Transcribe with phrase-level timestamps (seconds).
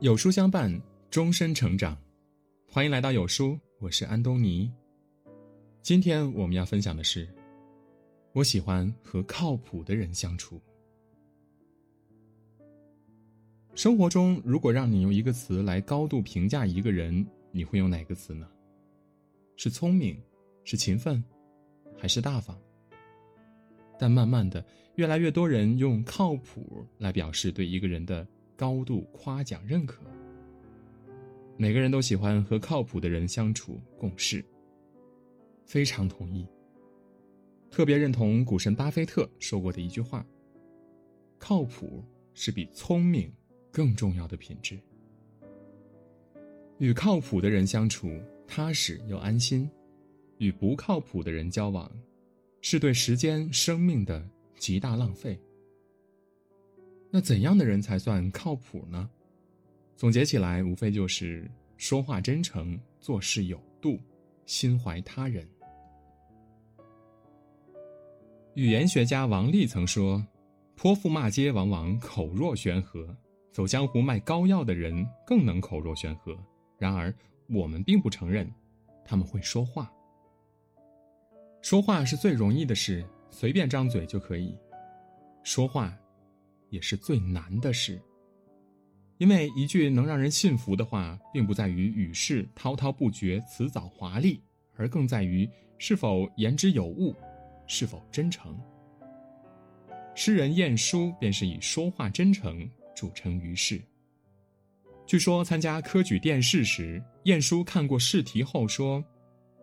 [0.00, 0.80] 有书相伴，
[1.10, 1.94] 终身成长。
[2.66, 4.72] 欢迎来到有书，我是安东尼。
[5.82, 7.28] 今天我们要分享的是，
[8.32, 10.58] 我喜欢和靠谱的人相处。
[13.74, 18.48] 生活中，如果让你用一个词来高度评价一个人，你会用哪个词呢？
[19.58, 20.18] 是聪明，
[20.64, 21.22] 是勤奋，
[21.98, 22.56] 还是大方？
[23.98, 24.64] 但慢慢的，
[24.94, 28.26] 越来越多人用靠谱来表示对一个人的。
[28.60, 30.02] 高度夸奖认可。
[31.56, 34.44] 每个人都喜欢和靠谱的人相处共事。
[35.64, 36.46] 非常同意。
[37.70, 40.26] 特别认同股神巴菲特说过的一句话
[41.40, 43.32] ：“靠谱是比聪明
[43.70, 44.78] 更重要的品质。”
[46.76, 49.66] 与靠谱的人相处，踏实又安心；
[50.36, 51.90] 与不靠谱的人交往，
[52.60, 54.22] 是对时间、生命的
[54.58, 55.40] 极大浪费。
[57.10, 59.10] 那怎样的人才算靠谱呢？
[59.96, 63.98] 总结起来，无非就是说话真诚、做事有度、
[64.46, 65.46] 心怀他人。
[68.54, 70.24] 语言学家王力曾说
[70.76, 73.14] ：“泼妇骂街往往口若悬河，
[73.52, 76.38] 走江湖卖膏药的人更能口若悬河。
[76.78, 77.12] 然而，
[77.48, 78.50] 我们并不承认
[79.04, 79.92] 他们会说话。
[81.60, 84.56] 说话是最容易的事，随便张嘴就可以
[85.42, 85.92] 说话。”
[86.70, 88.00] 也是最难的事。
[89.18, 94.40] 因为一句能让人信服的话，并不在于语势滔滔不绝、辞藻华丽，
[94.74, 97.14] 而更在于是否言之有物，
[97.66, 98.58] 是否真诚。
[100.14, 103.80] 诗人晏殊便是以说话真诚著称于世。
[105.06, 109.04] 据说参加科举殿试时，晏殊看过试题后说：“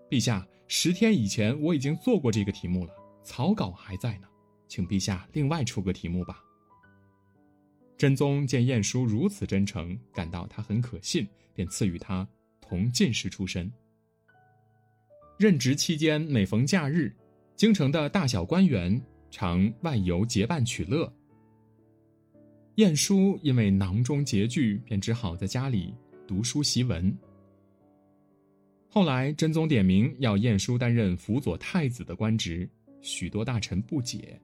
[0.09, 4.27] 陛下，十天以前我已经做过这个题目了，草稿还在呢，
[4.67, 6.41] 请陛下另外出个题目吧。”
[7.97, 12.27] 真宗见晏殊如此真诚，感到他很可信，便赐予他
[12.61, 13.71] 同进士出身。
[15.39, 17.11] 任职期间，每逢假日，
[17.55, 19.01] 京城的大小官员
[19.31, 21.11] 常外游结伴取乐。
[22.75, 25.91] 晏殊因为囊中拮据，便只好在家里
[26.27, 27.11] 读书习文。
[28.89, 32.69] 后来，真宗点名要晏殊担任辅佐太子的官职，
[33.01, 34.39] 许多大臣不解。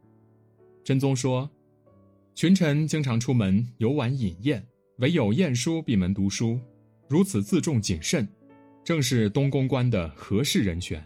[0.83, 1.47] 真宗说。
[2.35, 4.65] 群臣经常出门游玩饮宴，
[4.97, 6.59] 唯有晏殊闭门读书，
[7.07, 8.27] 如此自重谨慎，
[8.83, 11.03] 正是东宫官的合适人选。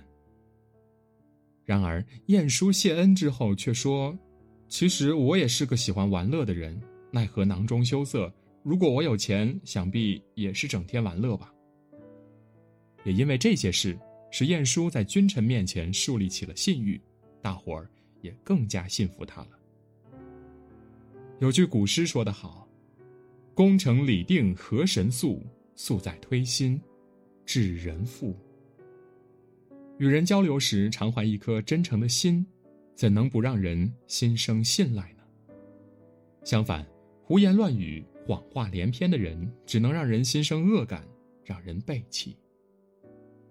[1.66, 4.17] 然而晏殊谢恩之后却说
[4.69, 8.33] ：“其实我也是个喜欢玩乐的人，奈何囊中羞涩。
[8.63, 11.53] 如果我有钱，想必也是整天玩乐吧。”
[13.03, 13.99] 也因为这些事，
[14.31, 17.01] 使晏殊在君臣面前树立起了信誉，
[17.41, 19.56] 大伙儿也更加信服他了。
[21.39, 22.67] 有句古诗说得好
[23.53, 26.81] ：“功成礼定何神速，速在推心
[27.45, 28.35] 置人腹。”
[29.99, 32.43] 与人交流时，常怀一颗真诚的心，
[32.95, 35.23] 怎能不让人心生信赖呢？
[36.43, 36.83] 相反，
[37.21, 41.07] 胡言乱语、谎话连篇的人，只能让人心生恶感，
[41.43, 42.35] 让人背弃。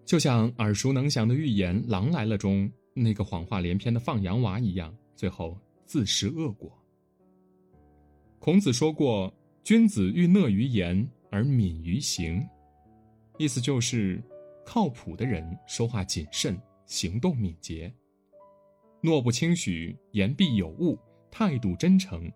[0.04, 6.76] 就像耳熟能详的寓言《狼来了》中那个谎话连篇的放羊娃一样，最后自食恶果。
[8.38, 9.32] 孔子说过
[9.64, 12.46] ：“君子欲讷于言而敏于行。”
[13.38, 14.22] 意思就是，
[14.64, 17.90] 靠谱的人说话谨慎，行动敏捷；
[19.02, 20.98] 诺不轻许，言必有物，
[21.30, 22.30] 态度真诚，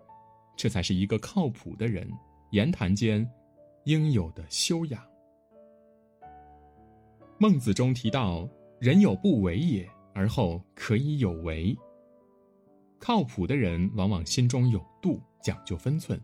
[0.57, 2.11] 这才是一个靠谱的人
[2.51, 3.27] 言谈间
[3.85, 5.03] 应有的修养。
[7.39, 8.49] 孟子中提到
[8.81, 11.77] ：“人有不为也，而后可以有为。”
[12.99, 15.21] 靠谱的人往往心中有度。
[15.43, 16.21] 讲究分寸，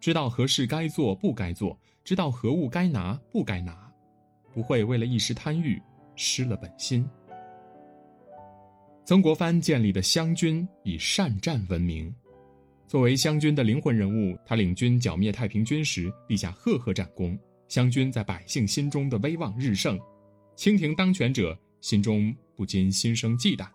[0.00, 3.92] 知道何事该做不该做，知道何物该拿不该拿，
[4.52, 5.80] 不会为了一时贪欲
[6.16, 7.08] 失了本心。
[9.04, 12.14] 曾国藩建立的湘军以善战闻名，
[12.86, 17.36] 作为湘军的灵魂人物，他领军剿灭太平军时立下赫赫战功，
[17.68, 19.98] 湘军在百姓心中的威望日盛，
[20.54, 23.66] 清廷当权者心中不禁心生忌惮。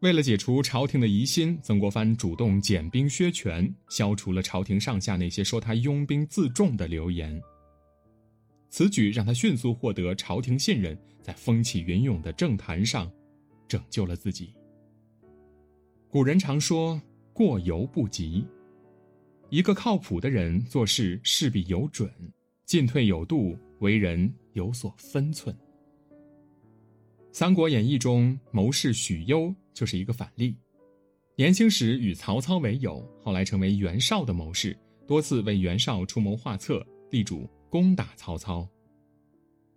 [0.00, 7.40] 为了解除朝廷的疑心，曾国藩主动减兵削权，消除了朝廷上下那些说他拥兵自重的流言。
[8.70, 13.10] 此举让他迅速获得朝廷信任，在风起云涌的政坛上，
[13.66, 14.54] 拯救了自己。
[16.08, 17.00] 古人常说
[17.34, 18.46] “过犹不及”，
[19.50, 22.08] 一个靠谱的人做事势必有准，
[22.64, 25.52] 进退有度，为人有所分寸。
[27.32, 29.52] 《三国演义》中谋士许攸。
[29.78, 30.56] 就是一个反例，
[31.36, 34.76] 年轻时与曹操为友，后来成为袁绍的谋士，
[35.06, 38.68] 多次为袁绍出谋划策，力主攻打曹操。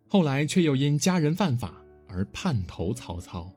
[0.08, 3.54] 后来却又因家人犯法而叛投曹操，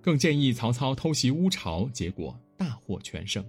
[0.00, 3.44] 更建议曹操偷袭乌巢，结果大获全胜。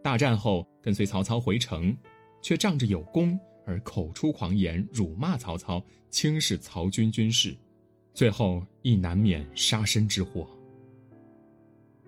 [0.00, 1.96] 大战后跟随曹操回城，
[2.40, 3.36] 却仗着有功
[3.66, 7.56] 而口出狂言，辱骂曹操，轻视曹军军事，
[8.14, 10.48] 最后亦难免杀身之祸。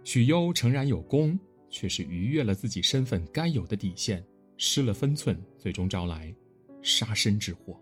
[0.02, 1.38] 许攸诚然有功，
[1.68, 4.24] 却是逾越了自己身份该有的底线，
[4.56, 6.34] 失了分寸，最终招来
[6.82, 7.80] 杀身之祸。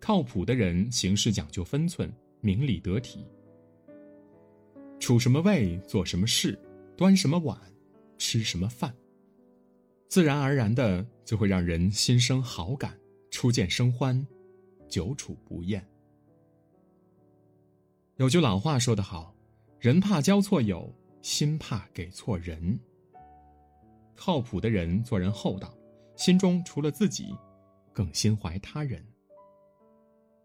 [0.00, 2.10] 靠谱的人行事讲究分寸，
[2.40, 3.26] 明理得体，
[4.98, 6.58] 处什么位，做什么事，
[6.96, 7.60] 端什么碗，
[8.16, 8.94] 吃什么饭，
[10.08, 12.98] 自然而然的就会让人心生好感，
[13.30, 14.26] 初见生欢，
[14.88, 15.86] 久处不厌。
[18.16, 19.37] 有句老话说得好。
[19.80, 20.92] 人怕交错友，
[21.22, 22.76] 心怕给错人。
[24.16, 25.72] 靠谱的人做人厚道，
[26.16, 27.32] 心中除了自己，
[27.92, 29.00] 更心怀他人。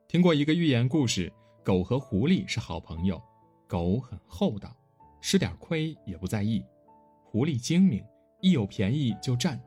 [0.07, 1.33] 听过一个寓言故事：
[1.63, 3.19] 狗和狐狸是好朋友，
[3.68, 4.71] 狗很厚道，
[5.19, 6.63] 吃点亏也不在意；
[7.24, 8.06] 狐狸精明，
[8.39, 9.59] 一有便宜就占。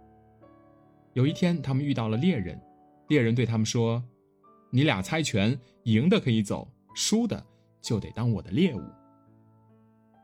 [1.14, 2.56] 有一天，他们遇到了猎人，
[3.08, 4.00] 猎人对他们说
[4.70, 7.44] ：“你俩猜拳，赢的可以走，输的
[7.82, 8.80] 就得当我的猎物。”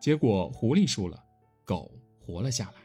[0.02, 1.22] 结果狐狸输了，
[1.64, 1.88] 狗
[2.18, 2.82] 活了下来。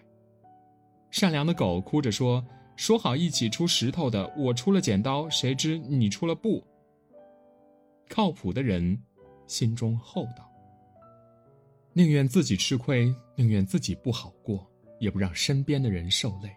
[1.10, 2.46] 善良的狗哭着说
[2.78, 6.64] ：“说好一起出石头的，我出了剪刀，谁知你出了布。”
[8.08, 8.96] 靠谱的人，
[9.48, 10.48] 心中厚道，
[11.92, 14.64] 宁愿自己吃亏，宁愿自己不好过，
[15.00, 16.56] 也不让身边的人受累。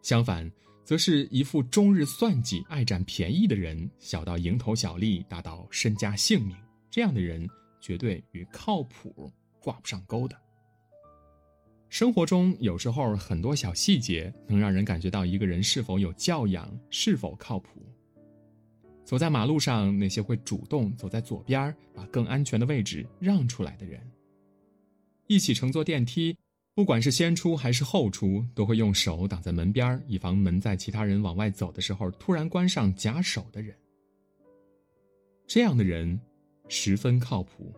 [0.00, 0.50] 相反，
[0.82, 6.56] 则是一副终日算计、爱占便宜的人，小到蝇头小利，大到身家性命，
[6.90, 7.46] 这样的人。
[7.84, 10.34] 绝对与靠谱挂不上钩的。
[11.90, 17.82] 生活中有时候很多小细节能让人感觉到一个人是否有教养，是否靠谱。
[19.04, 24.00] 走在马路上，那些会主动走在左边，把更安全的位置让出来的人；
[25.26, 26.34] 一起乘坐电梯，
[26.74, 33.76] 不管是先出还是后出，都会用手挡在门边，以防门在其他人往外走的时候突然关上夹手的人。
[35.46, 36.18] 这样的人。
[36.68, 37.72] 十分靠谱，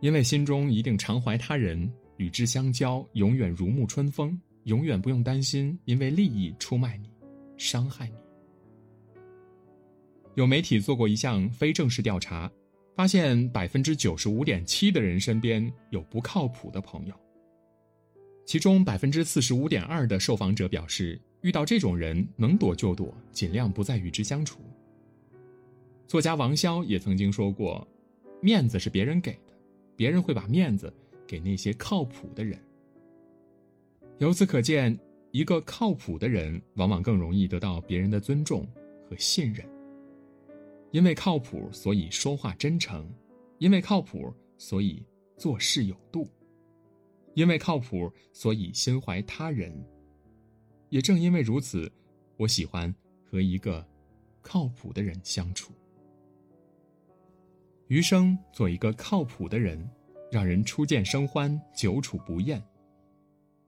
[0.00, 7.10] 因为心中一定常怀他人，与之相交永远如沐春风，永远不用担心因为利益出卖你、
[7.56, 8.14] 伤害你。
[10.34, 12.50] 有媒体做过一项非正式调查，
[12.94, 17.14] 发现百分之九十五点七的人身边有不靠谱的朋友，
[18.44, 24.60] 其中百分之四十五点二的受访者表示，遇到这种人能躲就躲，尽量不再与之相处。
[26.06, 27.86] 作家王潇也曾经说过
[28.40, 29.52] ：“面子是别人给的，
[29.96, 30.92] 别人会把面子
[31.26, 32.58] 给那些靠谱的人。”
[34.18, 34.96] 由此可见，
[35.32, 38.66] 一个靠谱的人往往更容易得到别人的尊重
[39.08, 39.66] 和信任。
[40.92, 43.04] 因为靠谱，所以说话真诚；
[43.58, 45.04] 因为靠谱，所以
[45.36, 46.24] 做事有度；
[47.34, 49.74] 因为靠谱，所以心怀他人。
[50.88, 51.90] 也正因为如此，
[52.36, 52.94] 我喜欢
[53.24, 53.84] 和一个
[54.40, 55.72] 靠谱的人相处。
[57.88, 59.88] 余生做一个靠谱的人，
[60.32, 62.60] 让人初见生欢，久处不厌。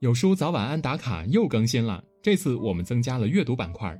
[0.00, 3.96] 有书早晚安打卡又更新了，这次我们增加了阅读板块，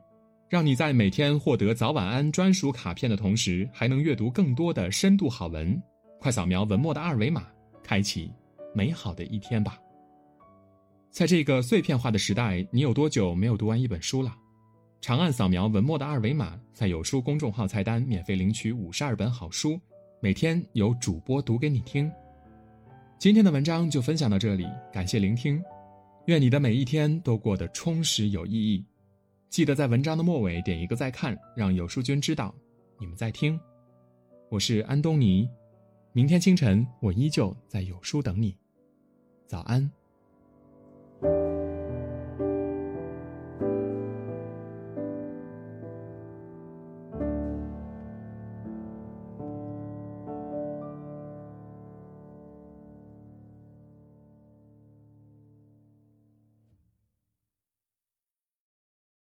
[0.49, 5.81] 让你在每天获得早晚安专属卡片的同时，还能阅读更多的深度好文。
[6.21, 7.47] 快扫描文末的二维码，
[7.85, 8.29] 开启
[8.75, 9.79] 美好的一天吧。
[11.11, 14.35] 在这个碎片化的时代，你有多久没有读完一本书了？
[15.01, 19.81] 长按扫描文末的二维码，在有书公众号菜单免费领取五十二本好书。
[20.21, 22.11] 每天有主播读给你听。
[23.21, 25.63] 今天的文章就分享到这里，感谢聆听。
[26.27, 28.85] 愿你的每一天都过得充实有意义。
[29.49, 32.53] 记得在文章的末尾点一个再看，让有书君知道
[32.99, 33.59] 你们在听。
[34.51, 35.49] 我是安东尼，
[36.13, 38.57] 明天清晨我依旧在有书等你。
[39.47, 39.89] 早安。